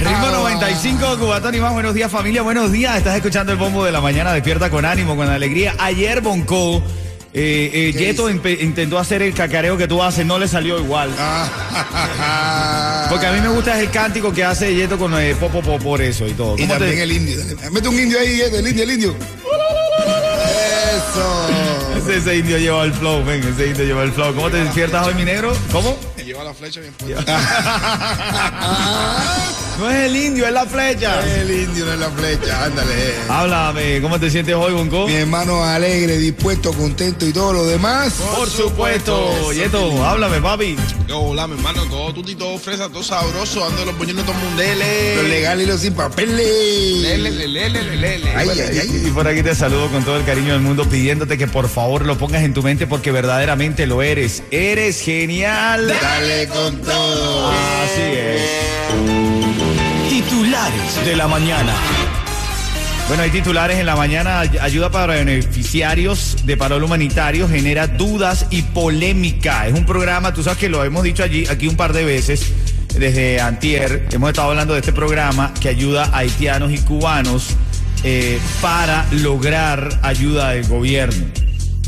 [0.00, 0.32] Ritmo Ah.
[0.32, 1.72] 95, Cubatón y más.
[1.72, 2.42] Buenos días, familia.
[2.42, 2.96] Buenos días.
[2.96, 4.32] Estás escuchando el bombo de la mañana.
[4.32, 5.74] Despierta con ánimo, con alegría.
[5.78, 6.82] Ayer, Bonco,
[7.32, 10.24] eh, eh, ¿Qué Yeto intentó hacer el cacareo que tú haces.
[10.26, 11.10] No le salió igual.
[11.18, 13.06] Ah.
[13.10, 16.00] Porque a mí me gusta el cántico que hace Yeto con eh, Popo Popo por
[16.02, 16.54] eso y todo.
[16.56, 17.36] Y ¿Cómo te- también el indio.
[17.70, 19.14] Mete un indio ahí, eh, el indio, el indio.
[20.96, 21.48] Eso.
[21.98, 24.34] Ese, ese indio lleva el flow, ven, ese indio lleva el flow.
[24.34, 25.52] ¿Cómo te despiertas hoy, mi negro?
[25.70, 25.96] ¿Cómo?
[26.16, 27.38] Me lleva la flecha bien puesta.
[29.80, 31.20] No es el indio, es la flecha.
[31.40, 33.14] El indio no es la flecha, ándale.
[33.30, 35.06] Háblame, ¿cómo te sientes hoy, Bonco?
[35.06, 38.12] Mi hermano alegre, dispuesto, contento y todo lo demás.
[38.36, 39.50] Por supuesto.
[39.54, 40.76] Yeto, háblame, papi.
[41.08, 44.40] Yo, hola, mi hermano, todo tuti, todo fresa, todo sabroso, ando los puñones todo Lo
[44.50, 45.22] mundele.
[45.22, 46.36] legal y lo sin papeles.
[46.36, 48.32] Lele, lele, lele, lele.
[48.36, 49.02] Ay, ay, ay.
[49.06, 52.04] Y por aquí te saludo con todo el cariño del mundo pidiéndote que por favor
[52.04, 54.42] lo pongas en tu mente porque verdaderamente lo eres.
[54.50, 55.88] Eres genial.
[55.88, 57.48] Dale con todo.
[57.48, 59.29] Así es.
[61.04, 61.72] De la mañana.
[63.08, 64.40] Bueno, hay titulares en la mañana.
[64.40, 69.66] Ay- Ayuda para beneficiarios de parol humanitario genera dudas y polémica.
[69.66, 72.52] Es un programa, tú sabes que lo hemos dicho allí, aquí un par de veces,
[72.94, 74.06] desde Antier.
[74.12, 77.46] Hemos estado hablando de este programa que ayuda a haitianos y cubanos
[78.04, 81.24] eh, para lograr ayuda del gobierno.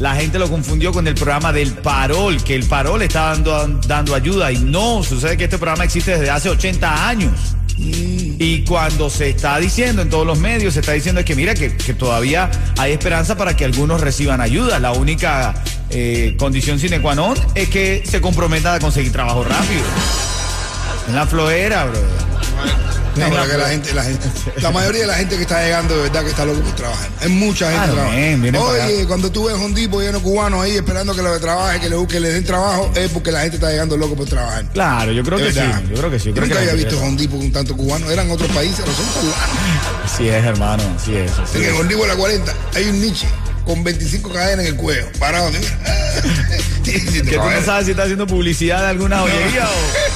[0.00, 4.14] La gente lo confundió con el programa del parol, que el parol está dando, dando
[4.14, 7.32] ayuda y no, sucede que este programa existe desde hace 80 años.
[7.78, 11.76] Y cuando se está diciendo en todos los medios, se está diciendo que mira que,
[11.76, 14.78] que todavía hay esperanza para que algunos reciban ayuda.
[14.78, 15.54] La única
[15.90, 19.84] eh, condición sine qua non es que se comprometan a conseguir trabajo rápido.
[21.08, 22.91] En la flojera, bro.
[23.16, 24.26] No, pero que la gente, la gente,
[24.62, 27.10] la mayoría de la gente que está llegando de verdad que está loco por trabajar.
[27.20, 28.42] Hay mucha gente Claro, trabajando.
[28.42, 31.38] vienen para Oye, cuando tú ves un tipo lleno de cubanos ahí esperando que le
[31.38, 34.26] trabaje, que le busque, le den trabajo, es porque la gente está llegando loco por
[34.28, 34.64] trabajar.
[34.72, 35.60] Claro, yo creo De que sí.
[35.90, 36.28] Yo creo que sí.
[36.28, 38.10] Yo creo nunca que había visto mayoría- Hondipo con tantos cubanos.
[38.10, 40.04] Eran otros países, no son cubanos.
[40.04, 40.82] Así es, hermano.
[40.98, 41.30] Así es.
[41.32, 41.80] así En el es.
[41.80, 43.26] Hondipo de la 40 hay un niche
[43.66, 45.50] con 25 cadenas en el cuello, parado.
[46.82, 50.11] Que tú no sabes si está haciendo publicidad de alguna joyería o.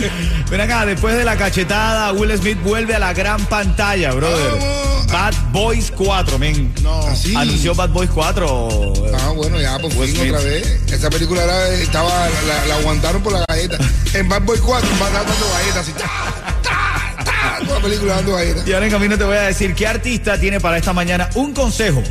[0.50, 4.50] Ven acá, después de la cachetada, Will Smith vuelve a la gran pantalla, brother.
[4.58, 5.06] Vamos.
[5.10, 6.72] Bad Boys 4, men.
[6.82, 7.00] No.
[7.00, 7.34] Así.
[7.34, 8.92] Anunció Bad Boys 4.
[9.18, 10.34] Ah, bueno, ya por Will fin Smith.
[10.34, 10.80] otra vez.
[10.92, 12.08] Esa película era, estaba,
[12.46, 13.78] la, la aguantaron por la galleta.
[14.14, 18.66] En Bad Boy 4 va a estar dando galletas ta, toda la película dando galletas.
[18.66, 21.52] Y ahora en camino te voy a decir qué artista tiene para esta mañana un
[21.54, 22.02] consejo.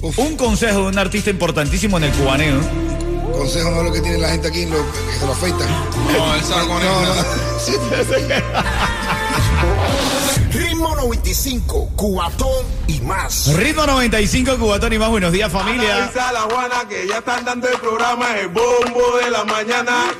[0.00, 0.18] Uf.
[0.18, 2.60] Un consejo de un artista importantísimo en el cubaneo.
[3.32, 5.68] Consejo no es lo que tiene la gente aquí, lo, que se lo afeitan.
[6.16, 7.08] No, él sabe con No, él.
[7.08, 7.14] no.
[10.52, 13.46] Ritmo 95, cuatón y más.
[13.56, 15.08] Ritmo 95, Cubatón y más.
[15.08, 16.04] Buenos días, familia.
[16.04, 20.12] Avisa a la Juana que ya están dando el programa El Bombo de la Mañana.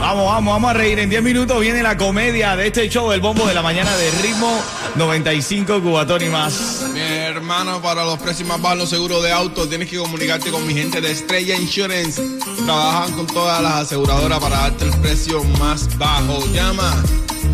[0.00, 0.98] Vamos, vamos, vamos a reír.
[0.98, 4.10] En 10 minutos viene la comedia de este show del bombo de la mañana de
[4.22, 4.60] ritmo
[4.96, 6.84] 95 cubatón y más.
[6.92, 10.66] Mi hermano, para los precios más bajos, los seguros de auto, tienes que comunicarte con
[10.66, 12.22] mi gente de Estrella Insurance.
[12.64, 16.44] Trabajan con todas las aseguradoras para darte el precio más bajo.
[16.52, 17.02] Llama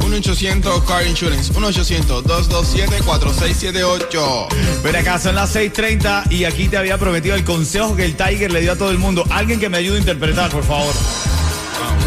[0.01, 4.49] 1-800 Car Insurance, 1-800-227-4678.
[4.83, 8.53] Ven acá, son las 6:30 y aquí te había prometido el consejo que el Tiger
[8.53, 9.23] le dio a todo el mundo.
[9.31, 10.93] Alguien que me ayude a interpretar, por favor.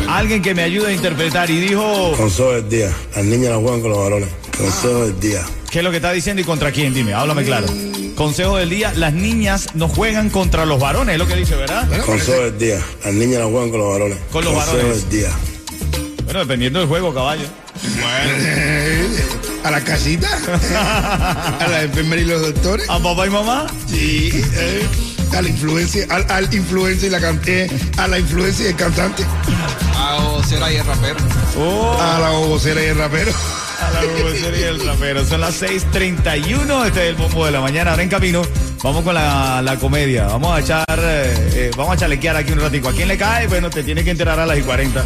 [0.10, 1.50] Alguien que me ayude a interpretar.
[1.50, 2.94] Y dijo, Consejo del día.
[3.16, 4.41] Las niñas la juegan con los varones.
[4.58, 5.42] Consejo del día.
[5.70, 6.94] ¿qué es lo que está diciendo y contra quién?
[6.94, 7.68] Dime, háblame claro.
[8.16, 11.88] Consejo del día, las niñas no juegan contra los varones, es lo que dice, ¿verdad?
[12.06, 12.80] Consejo del día.
[13.04, 14.18] Las niñas la juegan con los varones.
[14.32, 15.10] Con los Consejo varones.
[15.10, 15.30] del día.
[16.26, 17.46] Bueno, dependiendo del juego, caballo.
[19.64, 20.28] A la casita.
[21.60, 22.90] A la enfermera y los doctores.
[22.90, 23.68] ¿A papá y mamá?
[23.88, 24.30] Sí.
[24.56, 24.86] eh,
[25.36, 28.76] A la influencia, al, al influencer y la can- eh, a la influencia y el
[28.76, 29.24] cantante.
[29.96, 31.16] Hago cera y el rapero.
[31.58, 33.32] Oh, A la vocera y el rapero.
[35.26, 37.92] Son las 6:31, este es el bombo de la mañana.
[37.92, 38.42] Ahora en camino,
[38.84, 40.26] vamos con la, la comedia.
[40.26, 42.90] Vamos a echar, eh, eh, vamos a chalequear aquí un ratico.
[42.90, 43.48] ¿A quién le cae?
[43.48, 45.04] Bueno, te tiene que enterar a las y 40.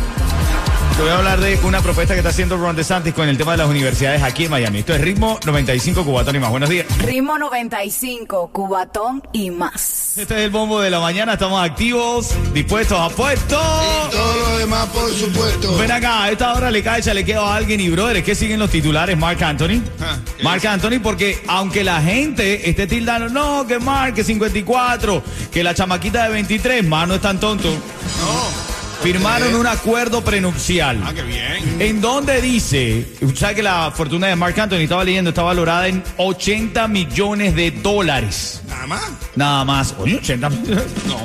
[0.95, 3.51] Te voy a hablar de una propuesta que está haciendo Ron DeSantis con el tema
[3.51, 4.80] de las universidades aquí en Miami.
[4.80, 6.51] Esto es Ritmo 95 Cubatón y más.
[6.51, 6.86] Buenos días.
[7.00, 10.18] Ritmo 95, Cubatón y más.
[10.18, 11.33] Este es el bombo de la mañana.
[11.33, 13.62] Estamos activos, dispuestos a puestos.
[14.09, 15.77] Todo lo demás, por supuesto.
[15.77, 18.57] Ven acá, a esta hora le cae chalequeo a alguien y brother, es que siguen
[18.57, 19.81] los titulares Mark Anthony.
[20.00, 25.21] Ah, ¿qué Mark Anthony, porque aunque la gente esté tildando, no, que Mark, que 54,
[25.51, 27.69] que la chamaquita de 23, más no es tan tonto.
[27.69, 28.64] No.
[29.06, 31.00] Firmaron un acuerdo prenupcial.
[31.06, 31.78] Ah, qué bien.
[31.78, 33.06] En donde dice,
[33.36, 37.69] ¿sabe que la fortuna de Mark Anthony estaba leyendo, está valorada en 80 millones de
[37.69, 38.63] dólares?
[38.68, 39.04] Nada más.
[39.36, 39.94] Nada más.
[40.00, 40.86] Oye, 80 millones.
[41.06, 41.18] No.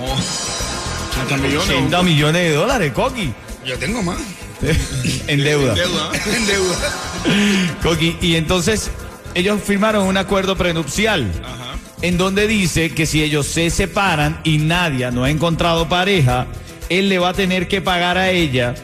[1.25, 1.71] 80 millones.
[1.71, 3.33] 80 millones de dólares, Coqui.
[3.65, 4.19] Yo tengo más.
[5.27, 5.73] en deuda.
[5.73, 6.11] Deuda.
[6.27, 7.77] En deuda.
[7.83, 8.91] Coqui, y entonces
[9.35, 11.79] ellos firmaron un acuerdo prenupcial Ajá.
[12.03, 16.47] en donde dice que si ellos se separan y Nadia no ha encontrado pareja,
[16.91, 18.75] él le va a tener que pagar a ella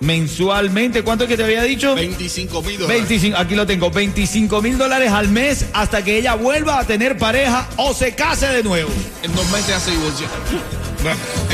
[0.00, 1.02] mensualmente.
[1.02, 1.94] ¿Cuánto es que te había dicho?
[1.94, 3.02] 25 mil dólares.
[3.02, 7.18] 25, aquí lo tengo, 25 mil dólares al mes hasta que ella vuelva a tener
[7.18, 8.88] pareja o se case de nuevo.
[9.22, 10.26] En dos meses ya se divorció.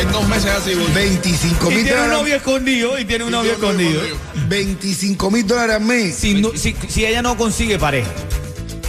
[0.00, 0.94] En dos meses ya se divorció.
[0.94, 2.18] 25 Y mil tiene un dólares.
[2.20, 4.02] novio escondido, y tiene un novio escondido.
[4.48, 6.14] 25 mil dólares al mes.
[6.14, 8.08] Si, no- si, si ella no consigue pareja.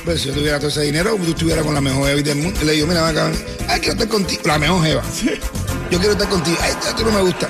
[0.05, 2.59] Pues si yo tuviera todo ese dinero, tú estuvieras con la mejor jeva del mundo.
[2.63, 3.29] Le digo, mira, acá,
[3.67, 4.41] ay, quiero estar contigo.
[4.45, 5.03] La mejor jeva.
[5.89, 6.57] Yo quiero estar contigo.
[6.61, 7.47] Ay, tú no me gusta.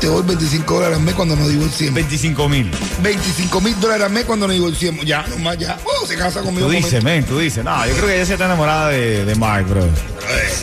[0.00, 1.94] Te doy 25 dólares al mes cuando nos divorciemos.
[1.94, 2.70] 25 mil.
[3.02, 5.04] 25 mil dólares al mes cuando nos divorciemos.
[5.04, 5.78] Ya, nomás ya.
[5.84, 6.68] Oh, se casa conmigo.
[6.68, 7.62] Tú dices, men, tú dices.
[7.62, 9.86] No, yo creo que ella se está enamorada de, de Mark, bro.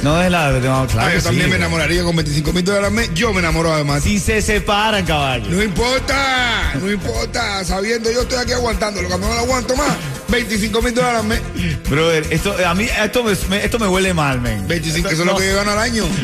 [0.01, 2.63] No es la de no, claro Ah, que yo también me enamoraría con 25 mil
[2.65, 3.13] dólares al mes.
[3.13, 4.01] Yo me enamoro además.
[4.03, 5.45] Si se separan, caballo.
[5.51, 7.63] No importa, no importa.
[7.63, 9.07] Sabiendo, yo estoy aquí aguantándolo.
[9.07, 9.91] Cuando no lo aguanto más,
[10.29, 11.41] 25 mil dólares al mes.
[11.89, 14.67] Brother, esto, a mí esto me, me- esto me huele mal, men.
[14.67, 15.33] 25, eso es No.
[15.33, 16.05] lo que yo gano al año.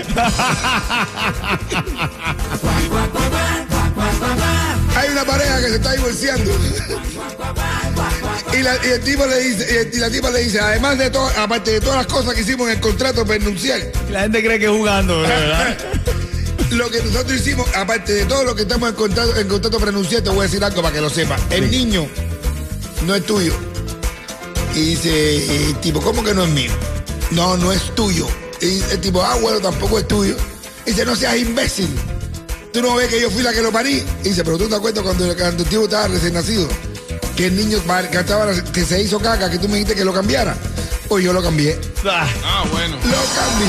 [4.96, 6.52] Hay una pareja que se está divorciando.
[8.54, 11.28] Y, la, y el tipo le dice, y, la tipa le dice, además de todo,
[11.38, 14.66] aparte de todas las cosas que hicimos en el contrato prenupcial, La gente cree que
[14.66, 15.78] es jugando, ¿verdad?
[16.72, 20.30] lo que nosotros hicimos, aparte de todo lo que estamos en contrato, en contrato te
[20.30, 21.42] voy a decir algo para que lo sepas.
[21.50, 22.08] El niño
[23.06, 23.54] no es tuyo.
[24.76, 26.72] Y dice, el tipo, ¿cómo que no es mío?
[27.32, 28.28] No, no es tuyo.
[28.62, 30.36] Y el tipo, ah, bueno, tampoco es tuyo.
[30.86, 31.90] Y dice, no seas imbécil.
[32.72, 34.04] Tú no ves que yo fui la que lo parí.
[34.24, 36.68] Y dice, pero tú te acuerdas cuando, cuando el tipo estaba recién nacido.
[37.36, 37.80] Que el niño
[38.12, 40.56] que, estaba- que se hizo caca, que tú me dijiste que lo cambiara.
[41.08, 41.80] Pues yo lo cambié.
[42.06, 42.96] Ah, Ah, bueno.
[42.98, 43.68] Lo cambié.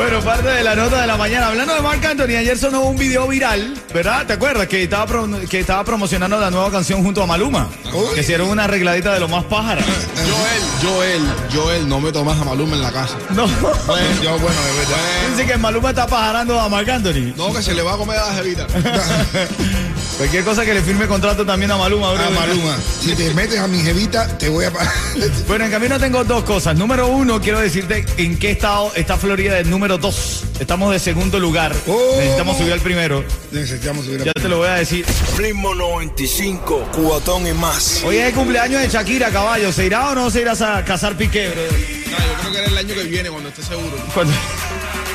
[0.00, 1.48] Bueno, parte de la nota de la mañana.
[1.48, 4.26] Hablando de Marc Anthony, ayer sonó un video viral, ¿verdad?
[4.26, 4.66] ¿Te acuerdas?
[4.66, 7.68] Que estaba, pro- que estaba promocionando la nueva canción junto a Maluma.
[8.14, 9.82] Que hicieron una arregladita de lo más pájara.
[9.82, 10.62] Joel,
[10.94, 11.22] Joel,
[11.54, 13.16] Joel, no me tomas a Maluma en la casa.
[13.30, 13.46] No.
[13.46, 14.96] Bueno, yo, bueno, de verdad.
[15.32, 17.34] Dice que Maluma está pajarando a Marc Anthony.
[17.36, 18.66] No, que se le va a comer a la jevita.
[20.20, 22.22] Cualquier cosa que le firme contrato también a Maluma, bro.
[22.22, 24.92] A Maluma, si te metes a mi jevita, te voy a pagar.
[25.48, 26.76] Bueno, en camino tengo dos cosas.
[26.76, 30.44] Número uno, quiero decirte en qué estado está Florida del número dos.
[30.60, 31.74] Estamos de segundo lugar.
[31.86, 32.16] Oh.
[32.18, 33.24] Necesitamos subir al primero.
[33.50, 34.24] Necesitamos subir a...
[34.26, 35.06] Ya te lo voy a decir.
[35.38, 38.02] Ritmo 95, cuatón y más.
[38.04, 39.72] Hoy es el cumpleaños de Shakira, caballo.
[39.72, 41.62] ¿Se irá o no se irá a casar Piqué, bro?
[41.62, 43.96] No, yo creo que era el año que viene cuando esté seguro.
[44.12, 44.34] Cuando-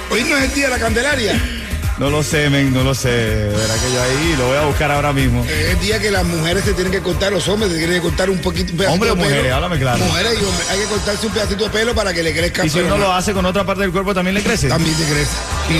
[0.09, 1.61] Hoy no es el día de la Candelaria.
[1.97, 3.07] No lo sé, men, no lo sé.
[3.09, 5.45] Verá que yo ahí lo voy a buscar ahora mismo.
[5.45, 8.29] Es día que las mujeres se tienen que cortar, los hombres se tienen que cortar
[8.29, 8.73] un poquito.
[8.73, 9.25] Un Hombre o pelo.
[9.29, 10.03] mujeres, háblame claro.
[10.03, 12.69] Mujeres y hombres, hay que cortarse un pedacito de pelo para que le crezca Y
[12.69, 14.67] si uno lo hace con otra parte del cuerpo, ¿también le crece?
[14.67, 15.31] También te crece.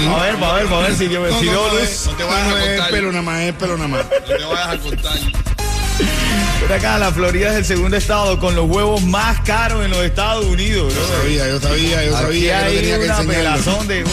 [0.09, 2.23] A ver, a ver, a ver si yo No, si no, no, es- No te
[2.23, 2.91] vayas a no es cortar.
[2.91, 4.05] pelo nada más, es pelo nada más.
[4.05, 5.17] No te vayas a contar.
[6.61, 9.99] Por acá, la Florida es el segundo estado con los huevos más caros en los
[10.05, 10.93] Estados Unidos.
[10.93, 13.51] Yo sabía, yo sabía, yo Aquí sabía que no hay tenía que una enseñarlo.
[13.63, 14.11] pelazón de huevos.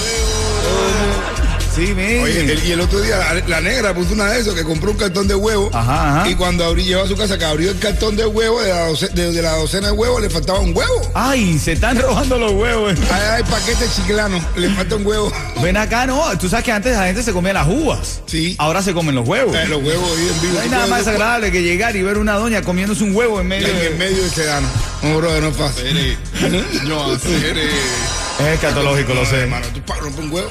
[1.74, 2.22] Sí, men.
[2.22, 4.90] Oye, el- y el otro día la, la negra puso una de esos que compró
[4.90, 6.28] un cartón de huevo Ajá, ajá.
[6.30, 8.88] y cuando abrí, llegó a su casa que abrió el cartón de huevo de la,
[8.90, 11.10] doce- de, de la docena de huevos le faltaba un huevo.
[11.14, 12.92] Ay, se están robando los huevos.
[13.10, 15.32] Hay, hay paquete chiclano, le falta un huevo.
[15.62, 16.22] Ven acá, no.
[16.38, 18.20] Tú sabes que antes la gente se comía las uvas.
[18.26, 18.54] Sí.
[18.58, 19.56] Ahora se comen los huevos.
[19.56, 20.54] Eh, los huevos ahí en vivo.
[20.54, 23.48] No hay nada más desagradable que llegar y ver una doña comiéndose un huevo en
[23.48, 23.90] medio En de...
[23.98, 24.68] medio del sedano.
[25.02, 26.18] No, brother, no es fácil.
[26.84, 27.14] No.
[27.14, 29.40] Es escatológico, lo sé.
[29.42, 30.50] hermano, tú para romper un huevo.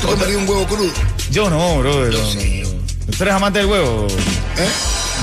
[0.00, 0.92] ¿Tú comerías un huevo crudo?
[1.30, 1.92] Yo no, no,
[2.32, 2.62] sí.
[2.62, 2.68] no.
[3.16, 4.06] ¿Tú eres amante del huevo?
[4.56, 4.68] ¿Eh?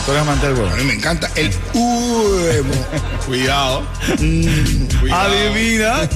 [0.05, 0.69] ¿Tú eres amante del huevo?
[0.69, 2.73] A mí me encanta el huevo.
[3.25, 3.81] Cuidado.
[4.19, 4.99] Mm.
[4.99, 5.31] Cuidado.
[5.31, 5.99] Adivina.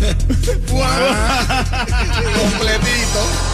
[2.40, 3.50] Completito.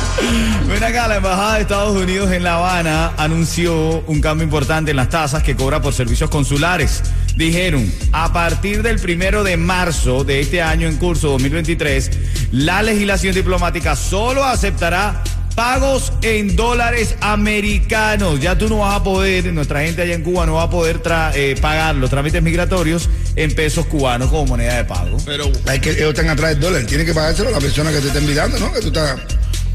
[0.68, 4.98] Ven acá, la Embajada de Estados Unidos en La Habana anunció un cambio importante en
[4.98, 7.04] las tasas que cobra por servicios consulares.
[7.36, 12.12] Dijeron, a partir del primero de marzo de este año en curso 2023,
[12.52, 15.22] la legislación diplomática solo aceptará
[15.56, 18.40] pagos en dólares americanos.
[18.40, 21.02] Ya tú no vas a poder, nuestra gente allá en Cuba no va a poder
[21.34, 25.18] eh, pagar los trámites migratorios en pesos cubanos como moneda de pago.
[25.26, 26.84] Pero Hay que, ellos están atrás del dólar.
[26.86, 28.72] Tiene que pagárselo a la persona que te está enviando, ¿no?
[28.72, 29.20] Que tú estás.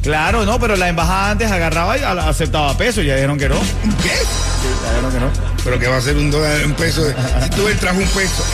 [0.02, 3.56] Claro, no, pero la embajada antes agarraba y aceptaba pesos, ya dijeron que no.
[4.02, 4.12] ¿Qué?
[4.82, 5.30] Ya dijeron que no.
[5.62, 7.02] Pero que va a ser un dólar en peso.
[7.42, 8.44] Si tú entras un peso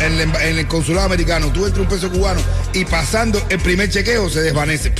[0.00, 2.40] en, el, en el consulado americano, tú entras un peso cubano
[2.72, 4.90] y pasando el primer chequeo se desvanece.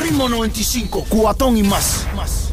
[0.00, 2.06] Ritmo 95, cuatón y más.
[2.14, 2.49] más.